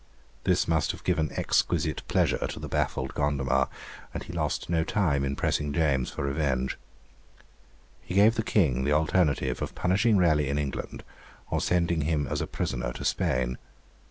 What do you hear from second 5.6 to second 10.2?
James for revenge. He gave the King the alternative of punishing